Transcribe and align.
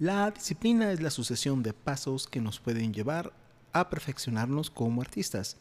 La 0.00 0.28
disciplina 0.32 0.90
es 0.90 1.00
la 1.00 1.10
sucesión 1.10 1.62
de 1.62 1.72
pasos 1.72 2.26
que 2.26 2.40
nos 2.40 2.58
pueden 2.58 2.92
llevar 2.92 3.32
a 3.72 3.90
perfeccionarnos 3.90 4.68
como 4.68 5.00
artistas 5.00 5.56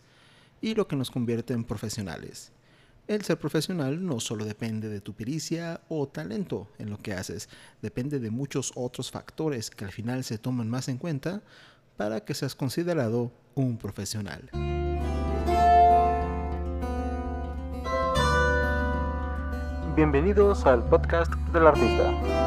y 0.59 0.74
lo 0.74 0.88
que 0.88 0.96
nos 0.96 1.12
convierte 1.12 1.54
en 1.54 1.63
profesionales. 1.63 2.51
El 3.07 3.21
ser 3.21 3.38
profesional 3.38 4.04
no 4.04 4.19
solo 4.19 4.43
depende 4.43 4.89
de 4.89 5.01
tu 5.01 5.13
pericia 5.13 5.81
o 5.88 6.07
talento 6.07 6.67
en 6.79 6.89
lo 6.89 6.97
que 6.97 7.13
haces, 7.13 7.47
depende 7.83 8.19
de 8.19 8.31
muchos 8.31 8.71
otros 8.73 9.11
factores 9.11 9.69
que 9.69 9.85
al 9.85 9.91
final 9.91 10.23
se 10.23 10.39
toman 10.39 10.68
más 10.68 10.88
en 10.88 10.97
cuenta 10.97 11.43
para 11.95 12.25
que 12.25 12.34
seas 12.34 12.55
considerado 12.55 13.31
un 13.54 13.77
profesional. 13.77 14.50
Bienvenidos 19.95 20.65
al 20.65 20.84
podcast 20.89 21.31
del 21.54 21.68
artista. 21.68 22.43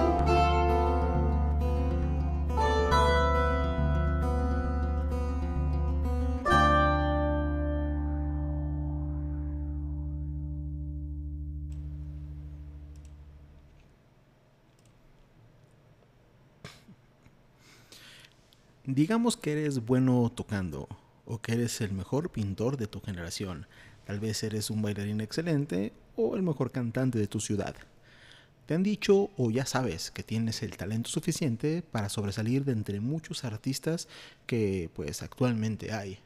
Digamos 18.86 19.36
que 19.36 19.50
eres 19.50 19.84
bueno 19.84 20.30
tocando 20.32 20.88
o 21.24 21.40
que 21.40 21.54
eres 21.54 21.80
el 21.80 21.92
mejor 21.92 22.30
pintor 22.30 22.76
de 22.76 22.86
tu 22.86 23.00
generación. 23.00 23.66
Tal 24.04 24.20
vez 24.20 24.44
eres 24.44 24.70
un 24.70 24.80
bailarín 24.80 25.20
excelente 25.20 25.92
o 26.14 26.36
el 26.36 26.42
mejor 26.42 26.70
cantante 26.70 27.18
de 27.18 27.26
tu 27.26 27.40
ciudad. 27.40 27.74
Te 28.66 28.74
han 28.74 28.84
dicho 28.84 29.30
o 29.36 29.50
ya 29.50 29.66
sabes 29.66 30.12
que 30.12 30.22
tienes 30.22 30.62
el 30.62 30.76
talento 30.76 31.10
suficiente 31.10 31.82
para 31.82 32.08
sobresalir 32.08 32.64
de 32.64 32.72
entre 32.72 33.00
muchos 33.00 33.42
artistas 33.42 34.06
que 34.46 34.88
pues 34.94 35.20
actualmente 35.20 35.92
hay. 35.92 36.20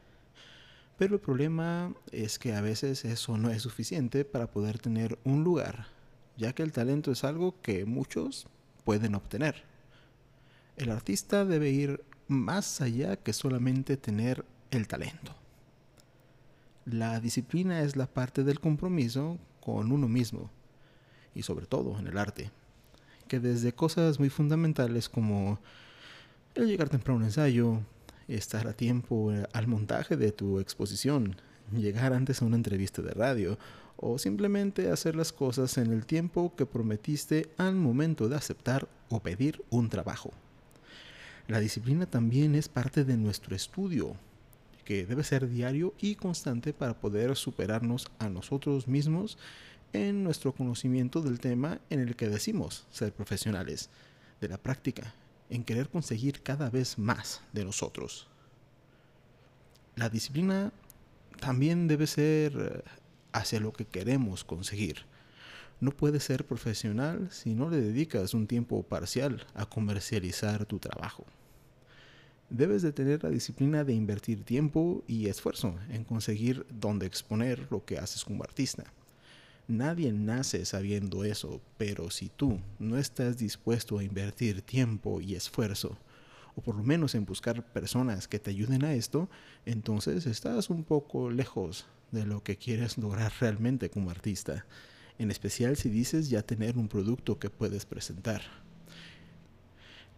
Pero 0.99 1.15
el 1.15 1.19
problema 1.19 1.95
es 2.11 2.37
que 2.37 2.53
a 2.53 2.61
veces 2.61 3.05
eso 3.05 3.39
no 3.39 3.49
es 3.49 3.63
suficiente 3.63 4.23
para 4.23 4.51
poder 4.51 4.77
tener 4.77 5.17
un 5.23 5.43
lugar, 5.43 5.87
ya 6.37 6.53
que 6.53 6.61
el 6.61 6.71
talento 6.71 7.11
es 7.11 7.23
algo 7.23 7.59
que 7.63 7.85
muchos 7.85 8.45
pueden 8.83 9.15
obtener. 9.15 9.63
El 10.77 10.91
artista 10.91 11.43
debe 11.43 11.71
ir 11.71 12.03
más 12.31 12.81
allá 12.81 13.17
que 13.17 13.33
solamente 13.33 13.97
tener 13.97 14.45
el 14.71 14.87
talento. 14.87 15.35
La 16.85 17.19
disciplina 17.19 17.81
es 17.81 17.95
la 17.95 18.07
parte 18.07 18.43
del 18.43 18.59
compromiso 18.59 19.37
con 19.59 19.91
uno 19.91 20.07
mismo 20.07 20.49
y 21.35 21.43
sobre 21.43 21.65
todo 21.67 21.99
en 21.99 22.07
el 22.07 22.17
arte, 22.17 22.49
que 23.27 23.39
desde 23.39 23.73
cosas 23.73 24.17
muy 24.17 24.29
fundamentales 24.29 25.09
como 25.09 25.59
el 26.55 26.67
llegar 26.67 26.89
temprano 26.89 27.17
a 27.17 27.19
un 27.19 27.25
ensayo, 27.25 27.81
estar 28.27 28.67
a 28.67 28.73
tiempo 28.73 29.31
al 29.53 29.67
montaje 29.67 30.15
de 30.17 30.31
tu 30.31 30.59
exposición, 30.59 31.35
llegar 31.71 32.13
antes 32.13 32.41
a 32.41 32.45
una 32.45 32.55
entrevista 32.55 33.01
de 33.01 33.11
radio 33.11 33.57
o 33.97 34.17
simplemente 34.17 34.89
hacer 34.89 35.15
las 35.15 35.31
cosas 35.31 35.77
en 35.77 35.91
el 35.91 36.05
tiempo 36.05 36.55
que 36.55 36.65
prometiste 36.65 37.51
al 37.57 37.75
momento 37.75 38.29
de 38.29 38.37
aceptar 38.37 38.87
o 39.09 39.21
pedir 39.21 39.63
un 39.69 39.89
trabajo. 39.89 40.31
La 41.47 41.59
disciplina 41.59 42.05
también 42.05 42.55
es 42.55 42.69
parte 42.69 43.03
de 43.03 43.17
nuestro 43.17 43.55
estudio, 43.55 44.15
que 44.85 45.05
debe 45.05 45.23
ser 45.23 45.49
diario 45.49 45.93
y 45.99 46.15
constante 46.15 46.73
para 46.73 46.99
poder 46.99 47.35
superarnos 47.35 48.09
a 48.19 48.29
nosotros 48.29 48.87
mismos 48.87 49.37
en 49.93 50.23
nuestro 50.23 50.53
conocimiento 50.53 51.21
del 51.21 51.39
tema 51.39 51.79
en 51.89 51.99
el 51.99 52.15
que 52.15 52.29
decimos 52.29 52.85
ser 52.91 53.13
profesionales, 53.13 53.89
de 54.39 54.47
la 54.47 54.57
práctica, 54.57 55.13
en 55.49 55.63
querer 55.63 55.89
conseguir 55.89 56.41
cada 56.41 56.69
vez 56.69 56.97
más 56.97 57.41
de 57.53 57.65
nosotros. 57.65 58.27
La 59.95 60.09
disciplina 60.09 60.71
también 61.39 61.87
debe 61.87 62.07
ser 62.07 62.53
eh, 62.57 62.83
hacia 63.33 63.59
lo 63.59 63.73
que 63.73 63.85
queremos 63.85 64.43
conseguir. 64.43 65.05
No 65.81 65.89
puedes 65.89 66.23
ser 66.23 66.45
profesional 66.45 67.27
si 67.31 67.55
no 67.55 67.67
le 67.67 67.81
dedicas 67.81 68.35
un 68.35 68.45
tiempo 68.45 68.83
parcial 68.83 69.47
a 69.55 69.65
comercializar 69.65 70.67
tu 70.67 70.77
trabajo. 70.77 71.25
Debes 72.51 72.83
de 72.83 72.91
tener 72.91 73.23
la 73.23 73.31
disciplina 73.31 73.83
de 73.83 73.93
invertir 73.93 74.43
tiempo 74.43 75.03
y 75.07 75.25
esfuerzo 75.25 75.73
en 75.89 76.03
conseguir 76.03 76.67
dónde 76.69 77.07
exponer 77.07 77.65
lo 77.71 77.83
que 77.83 77.97
haces 77.97 78.23
como 78.23 78.43
artista. 78.43 78.83
Nadie 79.67 80.11
nace 80.11 80.65
sabiendo 80.65 81.23
eso, 81.23 81.59
pero 81.79 82.11
si 82.11 82.29
tú 82.29 82.59
no 82.77 82.99
estás 82.99 83.39
dispuesto 83.39 83.97
a 83.97 84.03
invertir 84.03 84.61
tiempo 84.61 85.19
y 85.19 85.33
esfuerzo, 85.33 85.97
o 86.55 86.61
por 86.61 86.75
lo 86.75 86.83
menos 86.83 87.15
en 87.15 87.25
buscar 87.25 87.65
personas 87.73 88.27
que 88.27 88.37
te 88.37 88.51
ayuden 88.51 88.85
a 88.85 88.93
esto, 88.93 89.31
entonces 89.65 90.27
estás 90.27 90.69
un 90.69 90.83
poco 90.83 91.31
lejos 91.31 91.87
de 92.11 92.27
lo 92.27 92.43
que 92.43 92.57
quieres 92.57 92.99
lograr 92.99 93.33
realmente 93.39 93.89
como 93.89 94.11
artista 94.11 94.63
en 95.19 95.31
especial 95.31 95.77
si 95.77 95.89
dices 95.89 96.29
ya 96.29 96.41
tener 96.41 96.77
un 96.77 96.87
producto 96.87 97.39
que 97.39 97.49
puedes 97.49 97.85
presentar. 97.85 98.41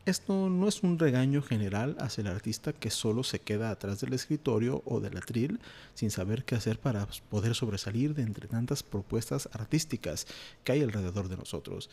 Esto 0.05 0.49
no 0.49 0.67
es 0.67 0.83
un 0.83 0.99
regaño 0.99 1.41
general 1.41 1.95
hacia 1.97 2.23
el 2.23 2.27
artista 2.27 2.73
que 2.73 2.89
solo 2.89 3.23
se 3.23 3.39
queda 3.39 3.71
atrás 3.71 4.01
del 4.01 4.11
escritorio 4.11 4.81
o 4.83 4.99
del 4.99 5.15
atril 5.15 5.61
sin 5.93 6.11
saber 6.11 6.43
qué 6.43 6.55
hacer 6.55 6.77
para 6.77 7.07
poder 7.29 7.55
sobresalir 7.55 8.13
de 8.13 8.23
entre 8.23 8.49
tantas 8.49 8.83
propuestas 8.83 9.47
artísticas 9.53 10.27
que 10.65 10.73
hay 10.73 10.81
alrededor 10.81 11.29
de 11.29 11.37
nosotros. 11.37 11.89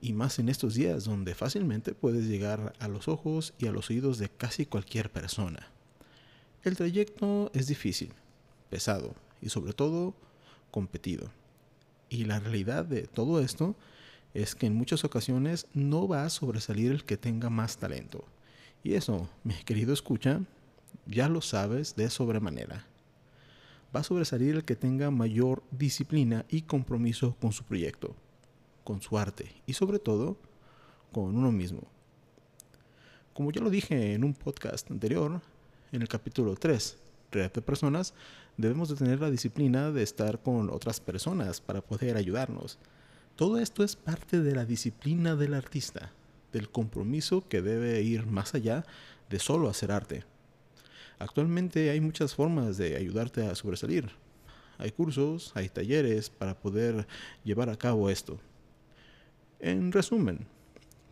Y 0.00 0.12
más 0.12 0.38
en 0.38 0.48
estos 0.48 0.74
días 0.74 1.04
donde 1.04 1.34
fácilmente 1.34 1.92
puedes 1.92 2.26
llegar 2.26 2.72
a 2.78 2.86
los 2.86 3.08
ojos 3.08 3.52
y 3.58 3.66
a 3.66 3.72
los 3.72 3.90
oídos 3.90 4.18
de 4.18 4.28
casi 4.28 4.64
cualquier 4.64 5.10
persona. 5.10 5.66
El 6.62 6.76
trayecto 6.76 7.50
es 7.52 7.66
difícil, 7.66 8.12
pesado 8.70 9.16
y 9.42 9.48
sobre 9.48 9.72
todo 9.72 10.14
competido. 10.70 11.32
Y 12.10 12.24
la 12.24 12.40
realidad 12.40 12.84
de 12.84 13.02
todo 13.02 13.40
esto 13.40 13.76
es 14.34 14.54
que 14.54 14.66
en 14.66 14.74
muchas 14.74 15.04
ocasiones 15.04 15.66
no 15.72 16.06
va 16.08 16.24
a 16.24 16.30
sobresalir 16.30 16.90
el 16.90 17.04
que 17.04 17.16
tenga 17.16 17.48
más 17.48 17.78
talento. 17.78 18.24
Y 18.82 18.94
eso, 18.94 19.28
mi 19.44 19.54
querido 19.54 19.92
escucha, 19.92 20.40
ya 21.06 21.28
lo 21.28 21.40
sabes 21.40 21.94
de 21.94 22.10
sobremanera. 22.10 22.84
Va 23.94 24.00
a 24.00 24.04
sobresalir 24.04 24.56
el 24.56 24.64
que 24.64 24.76
tenga 24.76 25.10
mayor 25.10 25.62
disciplina 25.70 26.44
y 26.48 26.62
compromiso 26.62 27.36
con 27.40 27.52
su 27.52 27.64
proyecto, 27.64 28.14
con 28.84 29.00
su 29.00 29.16
arte 29.16 29.52
y 29.66 29.72
sobre 29.72 30.00
todo 30.00 30.36
con 31.12 31.36
uno 31.36 31.52
mismo. 31.52 31.82
Como 33.32 33.52
ya 33.52 33.60
lo 33.60 33.70
dije 33.70 34.14
en 34.14 34.24
un 34.24 34.34
podcast 34.34 34.90
anterior, 34.90 35.40
en 35.92 36.02
el 36.02 36.08
capítulo 36.08 36.56
3, 36.56 36.98
Red 37.30 37.52
de 37.52 37.62
Personas, 37.62 38.14
debemos 38.56 38.88
de 38.88 38.96
tener 38.96 39.20
la 39.20 39.30
disciplina 39.30 39.90
de 39.90 40.02
estar 40.02 40.40
con 40.40 40.70
otras 40.70 41.00
personas 41.00 41.60
para 41.60 41.80
poder 41.80 42.16
ayudarnos. 42.16 42.78
Todo 43.36 43.58
esto 43.58 43.84
es 43.84 43.96
parte 43.96 44.40
de 44.40 44.54
la 44.54 44.64
disciplina 44.64 45.36
del 45.36 45.54
artista, 45.54 46.12
del 46.52 46.70
compromiso 46.70 47.46
que 47.48 47.62
debe 47.62 48.02
ir 48.02 48.26
más 48.26 48.54
allá 48.54 48.84
de 49.30 49.38
solo 49.38 49.68
hacer 49.68 49.92
arte. 49.92 50.24
Actualmente 51.18 51.90
hay 51.90 52.00
muchas 52.00 52.34
formas 52.34 52.76
de 52.76 52.96
ayudarte 52.96 53.46
a 53.46 53.54
sobresalir. 53.54 54.10
Hay 54.78 54.90
cursos, 54.90 55.52
hay 55.54 55.68
talleres 55.68 56.30
para 56.30 56.58
poder 56.58 57.06
llevar 57.44 57.68
a 57.68 57.76
cabo 57.76 58.08
esto. 58.08 58.38
En 59.58 59.92
resumen, 59.92 60.46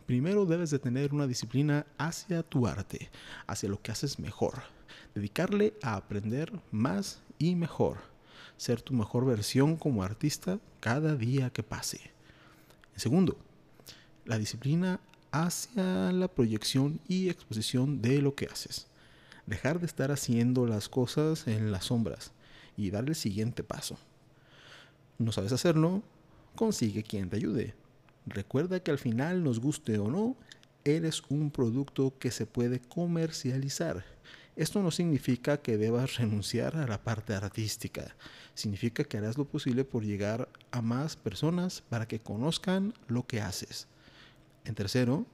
primero 0.07 0.45
debes 0.45 0.71
de 0.71 0.79
tener 0.79 1.13
una 1.13 1.27
disciplina 1.27 1.85
hacia 1.99 2.41
tu 2.41 2.65
arte, 2.65 3.11
hacia 3.45 3.69
lo 3.69 3.79
que 3.79 3.91
haces 3.91 4.17
mejor. 4.17 4.78
Dedicarle 5.15 5.73
a 5.81 5.95
aprender 5.95 6.51
más 6.71 7.21
y 7.37 7.55
mejor. 7.55 7.97
Ser 8.57 8.81
tu 8.81 8.93
mejor 8.93 9.25
versión 9.25 9.77
como 9.77 10.03
artista 10.03 10.59
cada 10.79 11.15
día 11.15 11.49
que 11.49 11.63
pase. 11.63 11.99
En 12.93 12.99
segundo, 12.99 13.37
la 14.25 14.37
disciplina 14.37 14.99
hacia 15.31 16.11
la 16.11 16.27
proyección 16.27 16.99
y 17.07 17.29
exposición 17.29 18.01
de 18.01 18.21
lo 18.21 18.35
que 18.35 18.45
haces. 18.45 18.87
Dejar 19.45 19.79
de 19.79 19.85
estar 19.85 20.11
haciendo 20.11 20.65
las 20.65 20.89
cosas 20.89 21.47
en 21.47 21.71
las 21.71 21.85
sombras 21.85 22.31
y 22.77 22.91
dar 22.91 23.07
el 23.07 23.15
siguiente 23.15 23.63
paso. 23.63 23.97
¿No 25.17 25.31
sabes 25.31 25.51
hacerlo? 25.51 26.03
Consigue 26.55 27.03
quien 27.03 27.29
te 27.29 27.37
ayude. 27.37 27.73
Recuerda 28.25 28.81
que 28.81 28.91
al 28.91 28.99
final, 28.99 29.43
nos 29.43 29.59
guste 29.59 29.97
o 29.97 30.09
no, 30.09 30.37
eres 30.85 31.23
un 31.29 31.51
producto 31.51 32.13
que 32.19 32.31
se 32.31 32.45
puede 32.45 32.79
comercializar 32.79 34.05
esto 34.59 34.83
no 34.83 34.91
significa 34.91 35.61
que 35.61 35.77
debas 35.77 36.17
renunciar 36.17 36.75
a 36.75 36.85
la 36.85 37.01
parte 37.01 37.33
artística, 37.33 38.13
significa 38.53 39.05
que 39.05 39.17
harás 39.17 39.37
lo 39.37 39.45
posible 39.45 39.85
por 39.85 40.03
llegar 40.03 40.49
a 40.71 40.81
más 40.81 41.15
personas 41.15 41.81
para 41.87 42.09
que 42.09 42.19
conozcan 42.19 42.93
lo 43.07 43.25
que 43.25 43.39
haces. 43.39 43.87
En 44.65 44.75
tercero, 44.75 45.25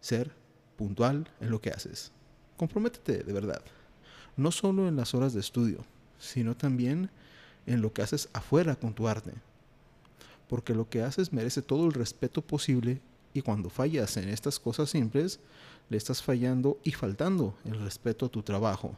ser 0.00 0.30
puntual 0.76 1.28
en 1.40 1.50
lo 1.50 1.60
que 1.60 1.70
haces. 1.70 2.12
Comprométete 2.56 3.24
de 3.24 3.32
verdad, 3.32 3.60
no 4.36 4.52
solo 4.52 4.86
en 4.86 4.94
las 4.94 5.14
horas 5.14 5.34
de 5.34 5.40
estudio, 5.40 5.84
sino 6.16 6.56
también 6.56 7.10
en 7.66 7.82
lo 7.82 7.92
que 7.92 8.02
haces 8.02 8.28
afuera 8.32 8.76
con 8.76 8.94
tu 8.94 9.08
arte. 9.08 9.32
Porque 10.48 10.74
lo 10.74 10.88
que 10.88 11.02
haces 11.02 11.32
merece 11.32 11.60
todo 11.60 11.86
el 11.86 11.92
respeto 11.92 12.40
posible 12.40 13.00
Y 13.38 13.40
cuando 13.40 13.70
fallas 13.70 14.16
en 14.16 14.28
estas 14.30 14.58
cosas 14.58 14.90
simples, 14.90 15.38
le 15.90 15.96
estás 15.96 16.20
fallando 16.20 16.80
y 16.82 16.90
faltando 16.90 17.54
el 17.64 17.78
respeto 17.78 18.26
a 18.26 18.28
tu 18.28 18.42
trabajo, 18.42 18.96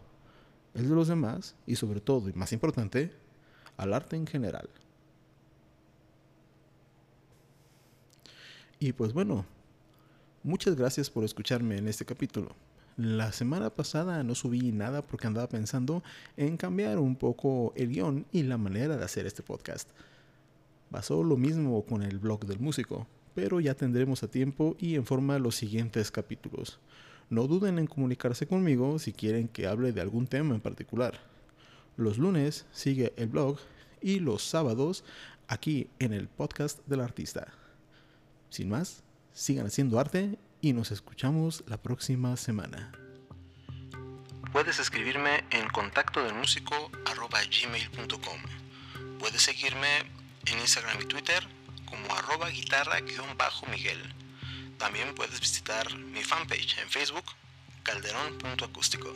el 0.73 0.89
de 0.89 0.95
los 0.95 1.09
demás 1.09 1.57
y 1.67 1.77
sobre 1.77 2.01
todo, 2.01 2.31
y 2.31 2.33
más 2.33 2.55
importante, 2.55 3.13
al 3.77 3.93
arte 3.93 4.17
en 4.17 4.27
general. 4.27 4.71
Y 8.79 8.95
pues 8.95 9.13
bueno, 9.13 9.45
muchas 10.43 10.75
gracias 10.75 11.11
por 11.11 11.23
escucharme 11.23 11.77
en 11.77 11.87
este 11.87 12.07
capítulo. 12.07 12.57
La 12.97 13.33
semana 13.33 13.69
pasada 13.69 14.23
no 14.23 14.35
subí 14.35 14.73
nada 14.73 15.03
porque 15.03 15.27
andaba 15.27 15.51
pensando 15.51 16.03
en 16.39 16.57
cambiar 16.57 16.99
un 16.99 17.15
poco 17.15 17.75
el 17.77 17.91
guion 17.91 18.25
y 18.33 18.45
la 18.45 18.57
manera 18.57 18.97
de 18.97 19.05
hacer 19.05 19.27
este 19.27 19.43
podcast. 19.43 19.91
Pasó 20.91 21.23
lo 21.23 21.37
mismo 21.37 21.85
con 21.85 22.03
el 22.03 22.19
blog 22.19 22.47
del 22.47 22.59
músico, 22.59 23.07
pero 23.35 23.61
ya 23.61 23.75
tendremos 23.75 24.23
a 24.23 24.31
tiempo 24.31 24.77
y 24.79 24.95
en 24.97 25.07
forma 25.07 25.39
los 25.39 25.57
siguientes 25.57 26.11
capítulos. 26.11 26.81
No 27.29 27.47
duden 27.47 27.79
en 27.79 27.87
comunicarse 27.87 28.47
conmigo 28.47 28.99
si 28.99 29.13
quieren 29.13 29.49
que 29.49 29.67
hable 29.67 29.93
de 29.93 30.01
algún 30.01 30.27
tema 30.27 30.55
en 30.55 30.61
particular. 30.61 31.21
Los 31.97 32.19
lunes 32.19 32.67
sigue 32.73 33.13
el 33.17 33.29
blog 33.29 33.59
y 34.01 34.19
los 34.19 34.43
sábados 34.43 35.05
aquí 35.47 35.89
en 35.99 36.13
el 36.13 36.29
podcast 36.29 36.81
del 36.87 37.01
artista. 37.01 37.53
Sin 38.49 38.69
más, 38.69 39.05
sigan 39.33 39.67
haciendo 39.67 40.01
arte 40.01 40.39
y 40.61 40.73
nos 40.73 40.91
escuchamos 40.91 41.63
la 41.67 41.81
próxima 41.81 42.37
semana. 42.37 42.93
Puedes 44.53 44.81
escribirme 44.81 45.45
en 45.51 45.69
contacto 45.69 46.25
del 46.25 46.35
músico. 46.35 46.75
Puedes 49.21 49.43
seguirme 49.43 49.99
en 50.47 50.59
Instagram 50.59 51.01
y 51.03 51.05
Twitter 51.05 51.60
como 51.91 52.15
arroba 52.15 52.49
guitarra-miguel. 52.49 54.15
También 54.79 55.15
puedes 55.15 55.41
visitar 55.41 55.95
mi 55.95 56.23
fanpage 56.23 56.79
en 56.79 56.89
Facebook, 56.89 57.25
calderón.acústico. 57.83 59.13